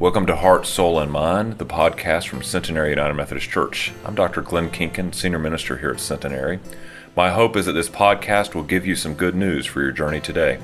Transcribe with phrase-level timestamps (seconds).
[0.00, 3.92] Welcome to Heart, Soul, and Mind, the podcast from Centenary United Methodist Church.
[4.04, 4.42] I'm Dr.
[4.42, 6.60] Glenn Kinkin, Senior Minister here at Centenary.
[7.16, 10.20] My hope is that this podcast will give you some good news for your journey
[10.20, 10.60] today.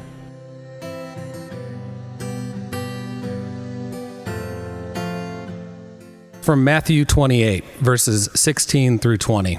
[6.43, 9.59] From Matthew 28, verses 16 through 20.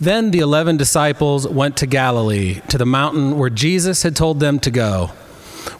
[0.00, 4.58] Then the eleven disciples went to Galilee, to the mountain where Jesus had told them
[4.60, 5.08] to go.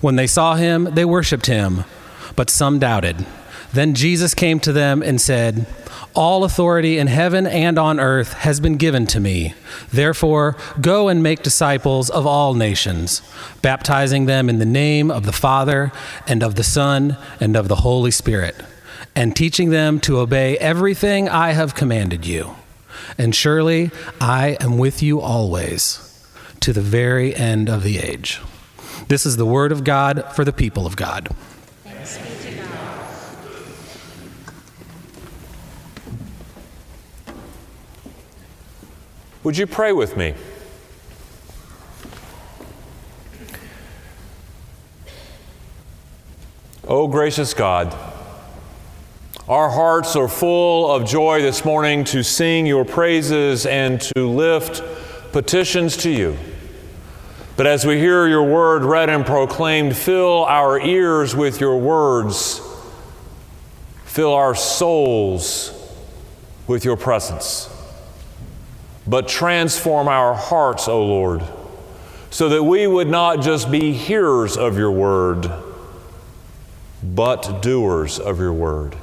[0.02, 1.84] When they saw him, they worshiped him,
[2.40, 3.26] but some doubted.
[3.74, 5.66] Then Jesus came to them and said,
[6.14, 9.52] All authority in heaven and on earth has been given to me.
[9.92, 13.20] Therefore, go and make disciples of all nations,
[13.60, 15.92] baptizing them in the name of the Father,
[16.26, 18.56] and of the Son, and of the Holy Spirit,
[19.14, 22.56] and teaching them to obey everything I have commanded you.
[23.18, 26.24] And surely I am with you always,
[26.60, 28.40] to the very end of the age.
[29.08, 31.28] This is the word of God for the people of God.
[39.42, 40.34] Would you pray with me?
[46.86, 47.96] Oh, gracious God,
[49.48, 54.82] our hearts are full of joy this morning to sing your praises and to lift
[55.32, 56.36] petitions to you.
[57.56, 62.60] But as we hear your word read and proclaimed, fill our ears with your words,
[64.04, 65.72] fill our souls
[66.66, 67.70] with your presence
[69.10, 71.42] but transform our hearts, O Lord,
[72.30, 75.50] so that we would not just be hearers of your word,
[77.02, 78.94] but doers of your word.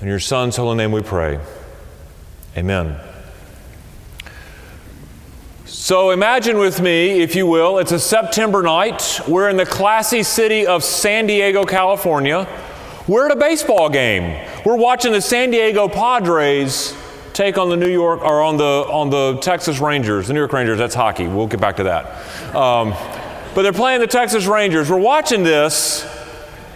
[0.00, 1.38] In your Son's holy name we pray.
[2.56, 2.98] Amen.
[5.66, 9.20] So imagine with me, if you will, it's a September night.
[9.28, 12.48] We're in the classy city of San Diego, California.
[13.06, 14.48] We're at a baseball game.
[14.64, 16.96] We're watching the San Diego Padres
[17.32, 20.52] take on the New York or on the on the Texas Rangers, the New York
[20.52, 20.78] Rangers.
[20.78, 21.26] That's hockey.
[21.26, 22.54] We'll get back to that.
[22.54, 22.94] Um,
[23.54, 24.90] but they're playing the Texas Rangers.
[24.90, 26.04] We're watching this,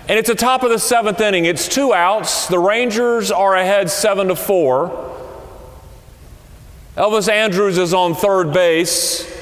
[0.08, 1.44] and it's the top of the seventh inning.
[1.44, 2.46] It's two outs.
[2.46, 5.04] The Rangers are ahead seven to four.
[6.96, 9.34] Elvis Andrus is on third base.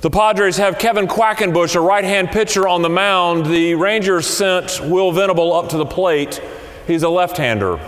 [0.00, 3.46] The Padres have Kevin Quackenbush, a right hand pitcher, on the mound.
[3.46, 6.42] The Rangers sent Will Venable up to the plate.
[6.88, 7.78] He's a left hander.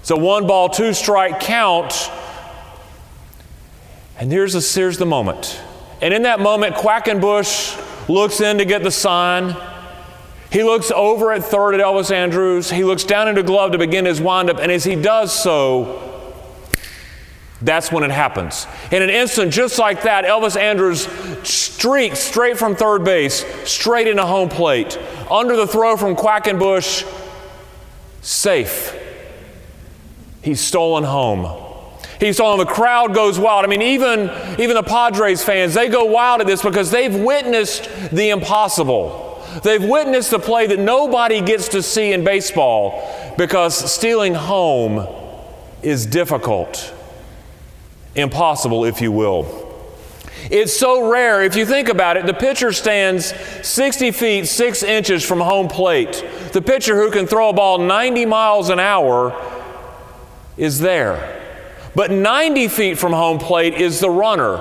[0.00, 2.10] It's a one ball, two strike count.
[4.18, 5.60] And here's the, here's the moment.
[6.00, 9.56] And in that moment, Quackenbush looks in to get the sign.
[10.50, 12.70] He looks over at third at Elvis Andrus.
[12.70, 14.58] He looks down into glove to begin his windup.
[14.58, 16.04] And as he does so,
[17.60, 18.66] that's when it happens.
[18.90, 21.06] In an instant, just like that, Elvis Andrus
[21.42, 24.98] streaks straight from third base, straight into home plate.
[25.30, 27.04] Under the throw from Quackenbush,
[28.22, 28.94] safe.
[30.42, 31.64] He's stolen home.
[32.20, 32.58] He's stolen.
[32.58, 33.64] The crowd goes wild.
[33.64, 37.88] I mean, even, even the Padres fans, they go wild at this because they've witnessed
[38.10, 39.44] the impossible.
[39.62, 45.06] They've witnessed the play that nobody gets to see in baseball because stealing home
[45.82, 46.94] is difficult,
[48.14, 49.64] impossible, if you will.
[50.50, 51.42] It's so rare.
[51.42, 53.34] If you think about it, the pitcher stands
[53.66, 56.24] 60 feet 6 inches from home plate.
[56.52, 59.32] The pitcher who can throw a ball 90 miles an hour
[60.58, 61.36] is there.
[61.94, 64.56] But 90 feet from home plate is the runner.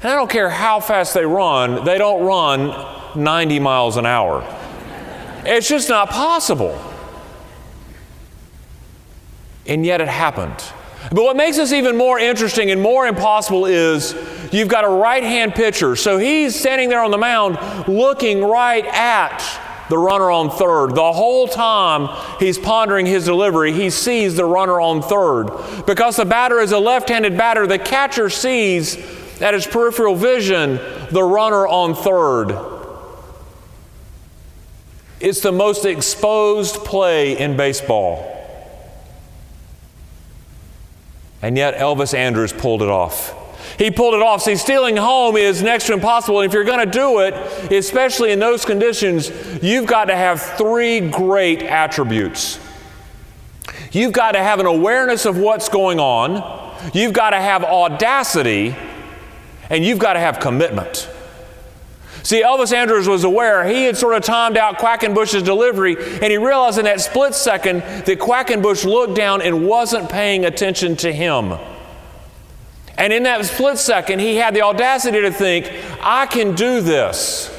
[0.00, 4.42] And I don't care how fast they run, they don't run 90 miles an hour.
[5.44, 6.80] It's just not possible.
[9.66, 10.62] And yet it happened.
[11.10, 14.14] But what makes this even more interesting and more impossible is
[14.52, 15.96] you've got a right hand pitcher.
[15.96, 17.58] So he's standing there on the mound
[17.88, 19.40] looking right at
[19.88, 20.94] the runner on third.
[20.94, 22.08] The whole time
[22.38, 25.84] he's pondering his delivery, he sees the runner on third.
[25.86, 28.96] Because the batter is a left handed batter, the catcher sees
[29.40, 30.76] at his peripheral vision
[31.10, 32.56] the runner on third.
[35.20, 38.30] It's the most exposed play in baseball.
[41.40, 43.34] And yet Elvis Andrus pulled it off.
[43.78, 44.42] He pulled it off.
[44.42, 46.40] See, stealing home is next to impossible.
[46.40, 47.34] And if you're going to do it,
[47.72, 49.30] especially in those conditions,
[49.62, 52.60] you've got to have three great attributes.
[53.90, 58.74] You've got to have an awareness of what's going on, you've got to have audacity,
[59.70, 61.08] and you've got to have commitment.
[62.24, 66.38] See, Elvis Andrus was aware he had sort of timed out Quackenbush's delivery, and he
[66.38, 71.58] realized in that split second that Quackenbush looked down and wasn't paying attention to him.
[72.96, 75.70] And in that split second, he had the audacity to think,
[76.00, 77.50] I can do this.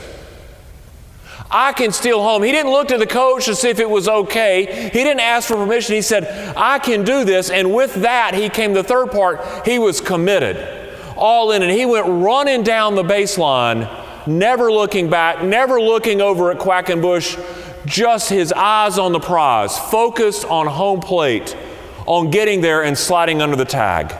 [1.51, 2.43] I can steal home.
[2.43, 4.89] He didn't look to the coach to see if it was okay.
[4.89, 5.95] He didn't ask for permission.
[5.95, 7.49] He said, I can do this.
[7.49, 9.65] And with that, he came the third part.
[9.65, 10.57] He was committed,
[11.15, 11.61] all in.
[11.61, 13.87] And he went running down the baseline,
[14.27, 20.45] never looking back, never looking over at Quackenbush, just his eyes on the prize, focused
[20.45, 21.55] on home plate,
[22.07, 24.13] on getting there and sliding under the tag.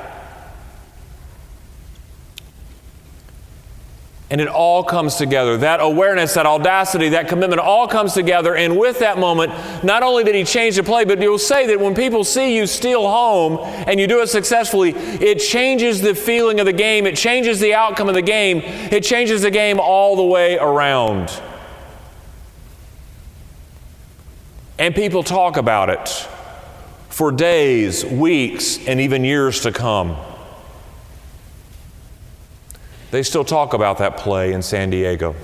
[4.31, 5.57] And it all comes together.
[5.57, 8.56] That awareness, that audacity, that commitment all comes together.
[8.56, 9.51] And with that moment,
[9.83, 12.66] not only did he change the play, but you'll say that when people see you
[12.66, 17.06] steal home and you do it successfully, it changes the feeling of the game.
[17.06, 18.62] It changes the outcome of the game.
[18.63, 21.31] It changes the game all the way around.
[24.80, 26.10] And people talk about it
[27.10, 30.18] for days, weeks, and even years to come.
[33.15, 35.38] They still talk about that play in San Diego.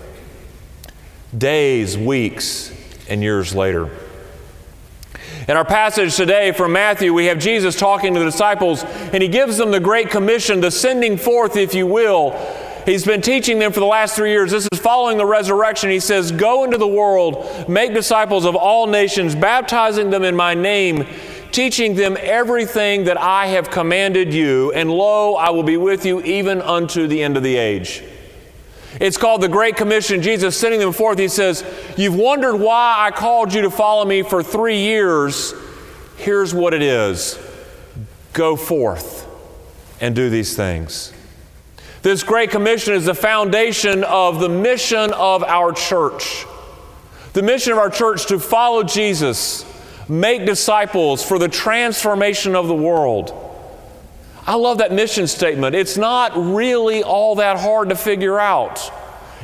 [1.37, 2.69] Days, weeks,
[3.07, 3.89] and years later.
[5.47, 9.29] In our passage today from Matthew, we have Jesus talking to the disciples, and he
[9.29, 12.31] gives them the Great Commission, the sending forth, if you will.
[12.85, 14.51] He's been teaching them for the last three years.
[14.51, 15.89] This is following the resurrection.
[15.91, 20.53] He says, Go into the world, make disciples of all nations, baptizing them in my
[20.55, 21.07] name
[21.51, 26.21] teaching them everything that I have commanded you, and lo, I will be with you
[26.21, 28.03] even unto the end of the age.
[28.99, 30.21] It's called the Great Commission.
[30.21, 31.63] Jesus sending them forth, he says,
[31.97, 35.53] You've wondered why I called you to follow me for three years.
[36.17, 37.39] Here's what it is
[38.33, 39.27] go forth
[39.99, 41.13] and do these things.
[42.01, 46.45] This Great Commission is the foundation of the mission of our church.
[47.33, 49.63] The mission of our church to follow Jesus
[50.09, 53.37] make disciples for the transformation of the world.
[54.45, 55.75] I love that mission statement.
[55.75, 58.91] It's not really all that hard to figure out.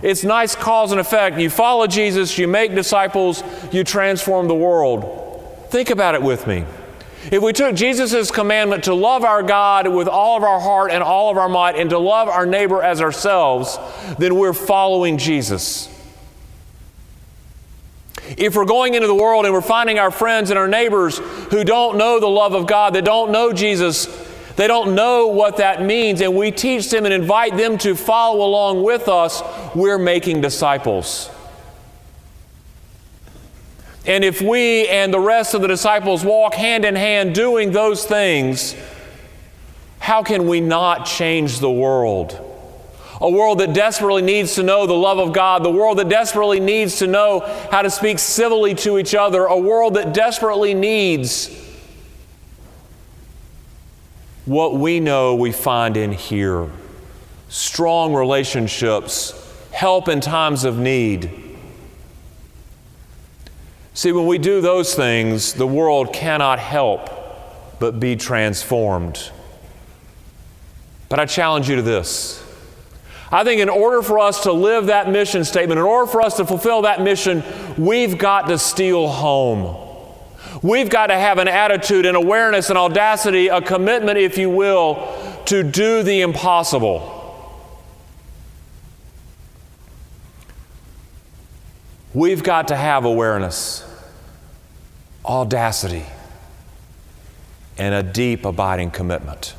[0.04, 1.38] It's nice cause and effect.
[1.38, 5.68] You follow Jesus, you make disciples, you transform the world.
[5.70, 6.66] Think about it with me.
[7.32, 11.04] If we took Jesus' commandment to love our God with all of our heart and
[11.04, 13.78] all of our might and to love our neighbor as ourselves,
[14.18, 15.90] then we're following Jesus.
[18.38, 21.64] If we're going into the world and we're finding our friends and our neighbors who
[21.64, 24.06] don't know the love of God, that don't know Jesus,
[24.58, 28.46] they don't know what that means, and we teach them and invite them to follow
[28.46, 29.42] along with us,
[29.76, 31.30] we're making disciples.
[34.08, 38.06] And if we and the rest of the disciples walk hand in hand doing those
[38.06, 38.76] things,
[40.00, 42.47] how can we not change the world?
[43.20, 46.60] A world that desperately needs to know the love of God, the world that desperately
[46.60, 47.40] needs to know
[47.72, 51.50] how to speak civilly to each other, a world that desperately needs
[54.46, 56.70] what we know we find in here
[57.50, 59.34] strong relationships,
[59.72, 61.32] help in times of need.
[63.94, 67.10] See, when we do those things, the world cannot help
[67.80, 69.32] but be transformed.
[71.10, 72.44] But I challenge you to this.
[73.32, 76.38] I think in order for us to live that mission statement, in order for us
[76.38, 77.44] to fulfill that mission,
[77.78, 79.84] we've got to steal home.
[80.64, 85.42] We've got to have an attitude, an awareness, an audacity, a commitment, if you will,
[85.46, 87.14] to do the impossible.
[92.14, 93.84] We've got to have awareness,
[95.26, 96.06] audacity,
[97.78, 99.54] and a deep, abiding commitment.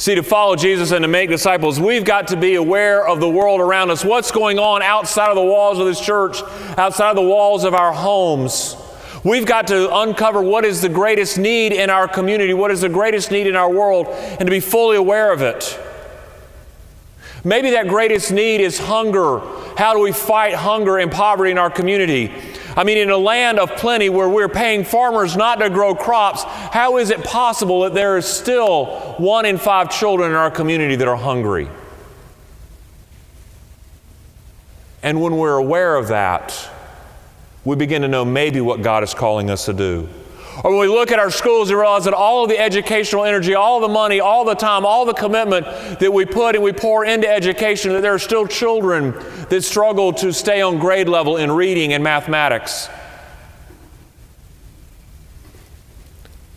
[0.00, 3.28] See, to follow Jesus and to make disciples, we've got to be aware of the
[3.28, 4.04] world around us.
[4.04, 6.40] What's going on outside of the walls of this church,
[6.78, 8.76] outside of the walls of our homes?
[9.24, 12.88] We've got to uncover what is the greatest need in our community, what is the
[12.88, 15.80] greatest need in our world, and to be fully aware of it.
[17.42, 19.40] Maybe that greatest need is hunger.
[19.76, 22.32] How do we fight hunger and poverty in our community?
[22.76, 26.44] I mean, in a land of plenty where we're paying farmers not to grow crops,
[26.44, 30.96] how is it possible that there is still one in five children in our community
[30.96, 31.68] that are hungry?
[35.02, 36.68] And when we're aware of that,
[37.64, 40.08] we begin to know maybe what God is calling us to do.
[40.64, 43.54] Or when we look at our schools and realize that all of the educational energy,
[43.54, 45.66] all the money, all the time, all the commitment
[46.00, 49.12] that we put and we pour into education, that there are still children
[49.50, 52.88] that struggle to stay on grade level in reading and mathematics.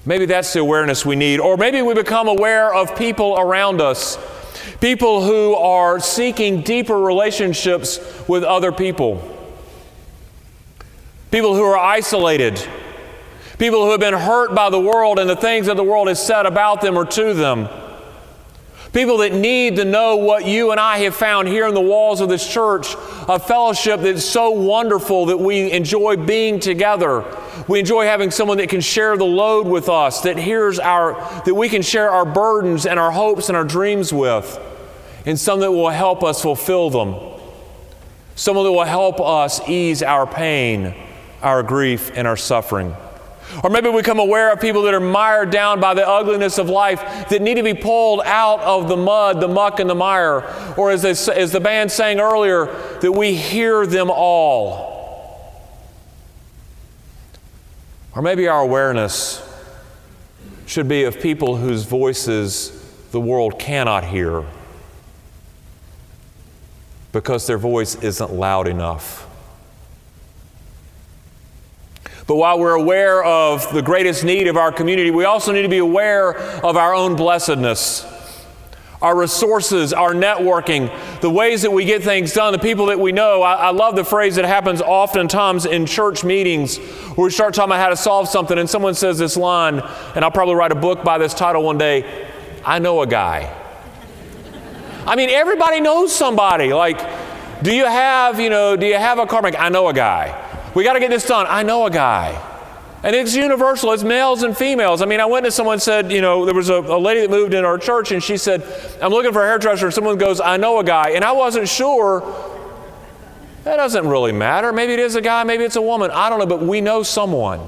[0.04, 1.40] Maybe that's the awareness we need.
[1.40, 4.18] Or maybe we become aware of people around us,
[4.80, 9.22] people who are seeking deeper relationships with other people,
[11.30, 12.68] people who are isolated
[13.62, 16.26] people who have been hurt by the world and the things that the world has
[16.26, 17.70] said about them or to them,
[18.92, 22.20] People that need to know what you and I have found here in the walls
[22.20, 22.94] of this church
[23.30, 27.24] a fellowship that's so wonderful that we enjoy being together.
[27.70, 31.14] We enjoy having someone that can share the load with us, that hears our,
[31.46, 34.60] that we can share our burdens and our hopes and our dreams with,
[35.26, 37.16] and some that will help us fulfill them.
[38.36, 40.96] Someone that will help us ease our pain,
[41.44, 42.94] our grief, and our suffering.
[43.64, 46.70] Or maybe we become aware of people that are mired down by the ugliness of
[46.70, 50.44] life that need to be pulled out of the mud, the muck, and the mire.
[50.78, 52.66] Or as, they, as the band sang earlier,
[53.02, 54.92] that we hear them all.
[58.16, 59.48] Or maybe our awareness
[60.66, 62.78] should be of people whose voices
[63.12, 64.46] the world cannot hear
[67.12, 69.28] because their voice isn't loud enough.
[72.32, 75.68] But while we're aware of the greatest need of our community, we also need to
[75.68, 78.06] be aware of our own blessedness.
[79.02, 83.12] Our resources, our networking, the ways that we get things done, the people that we
[83.12, 83.42] know.
[83.42, 87.74] I, I love the phrase that happens oftentimes in church meetings where we start talking
[87.74, 89.82] about how to solve something, and someone says this line,
[90.16, 92.30] and I'll probably write a book by this title one day
[92.64, 93.54] I know a guy.
[95.06, 96.72] I mean, everybody knows somebody.
[96.72, 99.66] Like, do you have, you know, do you have a car mechanic?
[99.66, 100.48] I know a guy.
[100.74, 101.46] We got to get this done.
[101.50, 102.48] I know a guy.
[103.04, 105.02] And it's universal, it's males and females.
[105.02, 107.32] I mean, I went to someone said, you know, there was a, a, lady that
[107.32, 108.64] moved in our church and she said,
[109.02, 109.88] I'm looking for a hairdresser.
[109.88, 111.12] And someone goes, I know a guy.
[111.12, 112.22] And I wasn't sure.
[113.64, 114.72] That doesn't really matter.
[114.72, 116.12] Maybe it is a guy, maybe it's a woman.
[116.12, 117.68] I don't know, but we know someone.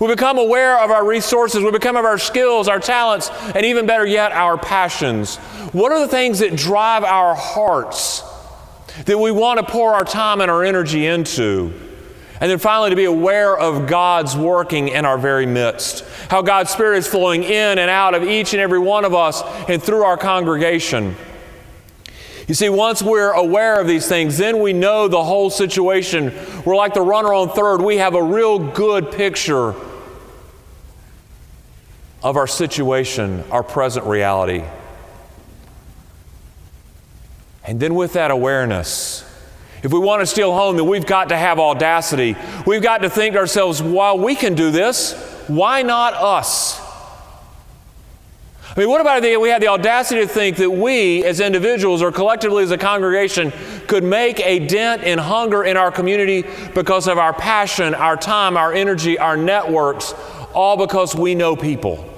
[0.00, 3.86] We become aware of our resources, we become of our skills, our talents, and even
[3.86, 5.36] better yet, our passions.
[5.72, 8.22] What are the things that drive our hearts
[9.04, 11.93] that we want to pour our time and our energy into?
[12.40, 16.04] And then finally, to be aware of God's working in our very midst.
[16.28, 19.42] How God's Spirit is flowing in and out of each and every one of us
[19.68, 21.14] and through our congregation.
[22.48, 26.32] You see, once we're aware of these things, then we know the whole situation.
[26.66, 27.80] We're like the runner on third.
[27.80, 29.74] We have a real good picture
[32.22, 34.64] of our situation, our present reality.
[37.66, 39.24] And then with that awareness,
[39.84, 42.34] if we want to steal home, then we've got to have audacity.
[42.66, 45.12] We've got to think to ourselves, while we can do this,
[45.46, 46.80] why not us?
[48.74, 52.00] I mean, what about if we had the audacity to think that we, as individuals
[52.00, 53.52] or collectively as a congregation,
[53.86, 58.56] could make a dent in hunger in our community because of our passion, our time,
[58.56, 60.14] our energy, our networks,
[60.54, 62.10] all because we know people?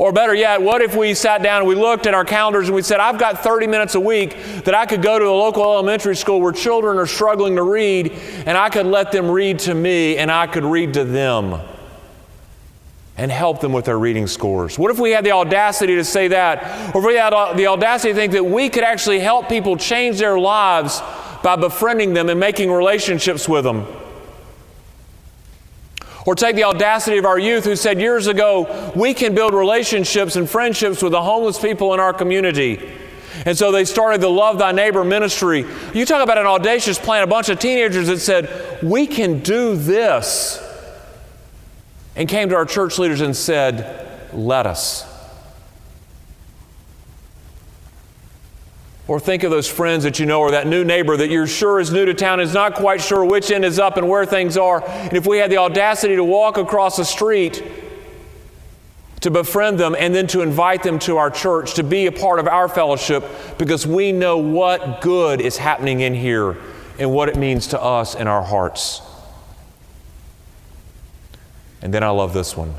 [0.00, 2.74] Or better yet, what if we sat down and we looked at our calendars and
[2.74, 5.62] we said, I've got 30 minutes a week that I could go to a local
[5.62, 8.12] elementary school where children are struggling to read,
[8.46, 11.60] and I could let them read to me and I could read to them
[13.18, 14.78] and help them with their reading scores?
[14.78, 16.94] What if we had the audacity to say that?
[16.94, 20.18] Or if we had the audacity to think that we could actually help people change
[20.18, 21.02] their lives
[21.42, 23.86] by befriending them and making relationships with them?
[26.30, 30.36] Or take the audacity of our youth who said years ago, we can build relationships
[30.36, 32.88] and friendships with the homeless people in our community.
[33.46, 35.66] And so they started the Love Thy Neighbor ministry.
[35.92, 39.74] You talk about an audacious plan, a bunch of teenagers that said, We can do
[39.74, 40.64] this.
[42.14, 45.09] And came to our church leaders and said, Let us.
[49.10, 51.80] Or think of those friends that you know, or that new neighbor that you're sure
[51.80, 54.56] is new to town, is not quite sure which end is up and where things
[54.56, 54.88] are.
[54.88, 57.60] And if we had the audacity to walk across the street,
[59.22, 62.38] to befriend them, and then to invite them to our church, to be a part
[62.38, 63.24] of our fellowship,
[63.58, 66.56] because we know what good is happening in here
[66.96, 69.02] and what it means to us in our hearts.
[71.82, 72.74] And then I love this one.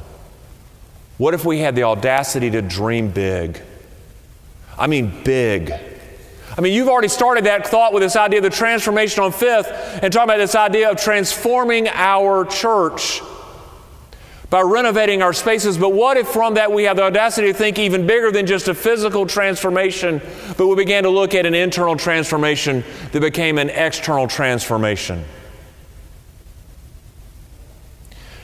[1.17, 3.61] What if we had the audacity to dream big?
[4.77, 5.73] I mean, big.
[6.57, 9.67] I mean, you've already started that thought with this idea of the transformation on fifth
[10.01, 13.21] and talking about this idea of transforming our church
[14.49, 15.77] by renovating our spaces.
[15.77, 18.67] But what if from that we have the audacity to think even bigger than just
[18.67, 20.21] a physical transformation,
[20.57, 25.23] but we began to look at an internal transformation that became an external transformation?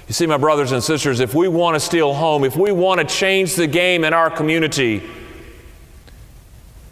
[0.07, 3.01] You see, my brothers and sisters, if we want to steal home, if we want
[3.01, 5.03] to change the game in our community,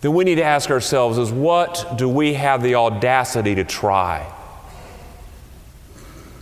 [0.06, 4.32] then we need to ask ourselves is what do we have the audacity to try?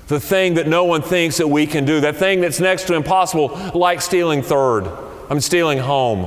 [0.07, 2.93] The thing that no one thinks that we can do, that thing that's next to
[2.93, 4.85] impossible, like stealing third.
[5.29, 6.25] I'm stealing home.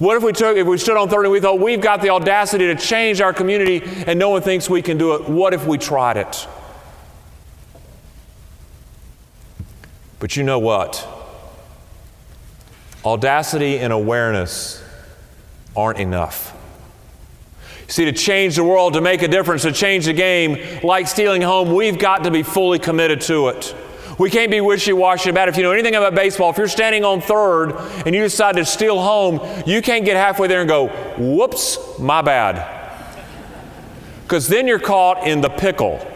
[0.00, 2.10] What if we took, if we stood on third and we thought we've got the
[2.10, 5.28] audacity to change our community and no one thinks we can do it?
[5.28, 6.48] What if we tried it?
[10.18, 11.06] But you know what?
[13.04, 14.83] audacity and awareness
[15.76, 16.56] aren't enough.
[17.86, 21.42] See, to change the world, to make a difference, to change the game, like stealing
[21.42, 23.74] home, we've got to be fully committed to it.
[24.18, 25.52] We can't be wishy washy about it.
[25.52, 27.72] If you know anything about baseball, if you're standing on third
[28.06, 30.88] and you decide to steal home, you can't get halfway there and go,
[31.18, 32.70] whoops, my bad.
[34.22, 36.10] Because then you're caught in the pickle.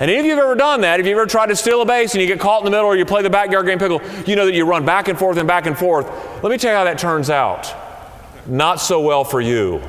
[0.00, 2.20] And if you've ever done that, if you've ever tried to steal a base and
[2.20, 4.44] you get caught in the middle or you play the backyard game pickle, you know
[4.44, 6.06] that you run back and forth and back and forth.
[6.42, 7.74] Let me tell you how that turns out.
[8.48, 9.82] Not so well for you.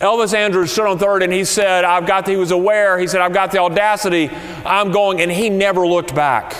[0.00, 3.06] Elvis Andrus stood on third and he said, I've got, the, he was aware, he
[3.06, 4.30] said, I've got the audacity,
[4.64, 6.56] I'm going, and he never looked back.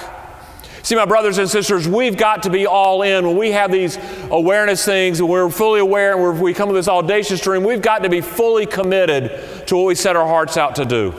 [0.83, 3.27] See, my brothers and sisters, we've got to be all in.
[3.27, 3.99] When we have these
[4.31, 8.03] awareness things and we're fully aware and we come with this audacious dream, we've got
[8.03, 11.15] to be fully committed to what we set our hearts out to do.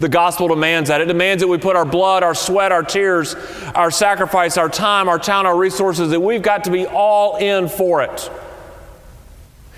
[0.00, 1.00] The gospel demands that.
[1.00, 3.34] It demands that we put our blood, our sweat, our tears,
[3.74, 7.68] our sacrifice, our time, our talent, our resources, that we've got to be all in
[7.68, 8.30] for it.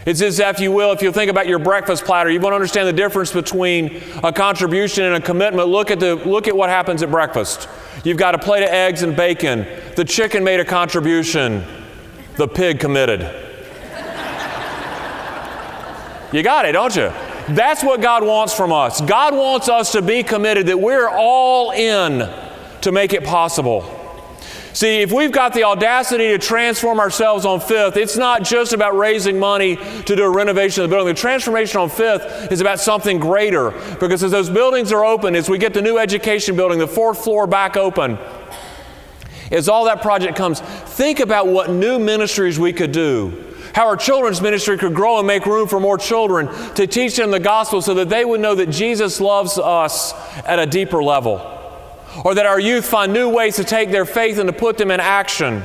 [0.06, 2.56] It's as if you will, if you think about your breakfast platter, you want to
[2.56, 5.68] understand the difference between a contribution and a commitment.
[5.68, 7.68] Look at, the, look at what happens at breakfast.
[8.02, 9.66] You've got a plate of eggs and bacon.
[9.96, 11.64] The chicken made a contribution,
[12.36, 13.20] the pig committed.
[16.32, 17.12] you got it, don't you?
[17.54, 19.00] That's what God wants from us.
[19.00, 22.28] God wants us to be committed, that we're all in
[22.82, 23.96] to make it possible.
[24.72, 28.96] See, if we've got the audacity to transform ourselves on Fifth, it's not just about
[28.96, 31.12] raising money to do a renovation of the building.
[31.12, 35.50] The transformation on Fifth is about something greater because as those buildings are open, as
[35.50, 38.16] we get the new education building, the fourth floor back open,
[39.50, 43.49] as all that project comes, think about what new ministries we could do.
[43.74, 47.30] How our children's ministry could grow and make room for more children to teach them
[47.30, 50.12] the gospel so that they would know that Jesus loves us
[50.44, 51.56] at a deeper level
[52.24, 54.90] or that our youth find new ways to take their faith and to put them
[54.90, 55.62] in action.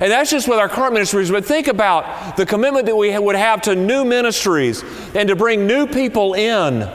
[0.00, 3.36] And that's just with our current ministries, but think about the commitment that we would
[3.36, 4.82] have to new ministries
[5.14, 6.88] and to bring new people in.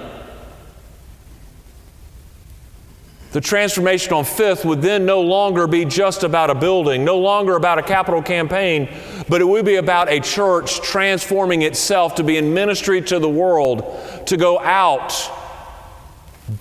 [3.37, 7.55] The transformation on Fifth would then no longer be just about a building, no longer
[7.55, 8.89] about a capital campaign,
[9.29, 13.29] but it would be about a church transforming itself to be in ministry to the
[13.29, 15.13] world, to go out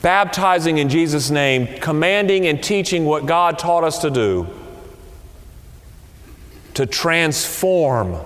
[0.02, 4.46] baptizing in Jesus' name, commanding and teaching what God taught us to do,
[6.74, 8.22] to transform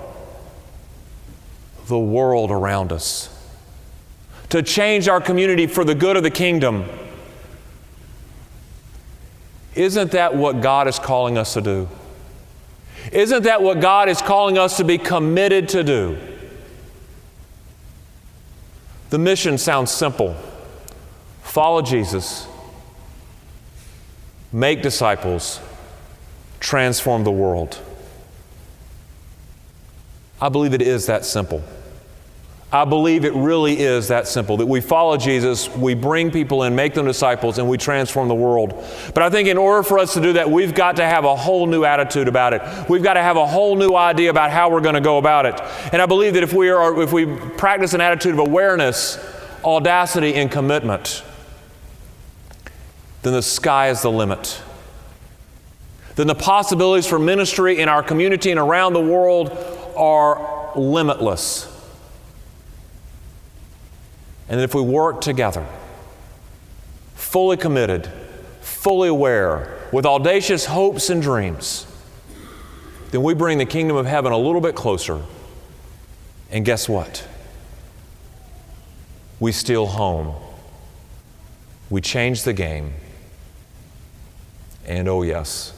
[1.87, 3.29] the world around us,
[4.49, 6.85] to change our community for the good of the kingdom.
[9.75, 11.89] Isn't that what God is calling us to do?
[13.13, 16.19] Isn't that what God is calling us to be committed to do?
[19.11, 20.37] The mission sounds simple.
[21.43, 22.47] Follow Jesus,
[24.53, 25.61] make disciples,
[26.61, 27.81] transform the world.
[30.41, 31.63] I believe it is that simple.
[32.73, 36.77] I believe it really is that simple that we follow Jesus, we bring people in,
[36.77, 38.73] make them disciples, and we transform the world.
[39.13, 41.35] But I think in order for us to do that, we've got to have a
[41.35, 42.63] whole new attitude about it.
[42.89, 45.47] We've got to have a whole new idea about how we're going to go about
[45.47, 45.61] it.
[45.93, 49.19] And I believe that if we, are, if we practice an attitude of awareness,
[49.65, 51.25] audacity, and commitment,
[53.23, 54.63] then the sky is the limit.
[56.15, 59.51] Then the possibilities for ministry in our community and around the world
[59.97, 61.70] are limitless.
[64.51, 65.65] And that if we work together,
[67.15, 68.11] fully committed,
[68.61, 71.87] fully aware, with audacious hopes and dreams,
[73.13, 75.23] then we bring the kingdom of heaven a little bit closer.
[76.51, 77.27] And guess what?
[79.39, 80.35] We steal home.
[81.89, 82.93] We change the game.
[84.85, 85.73] And oh, yes,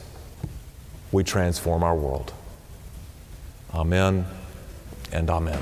[1.11, 2.33] we transform our world.
[3.73, 4.25] Amen
[5.11, 5.61] and amen.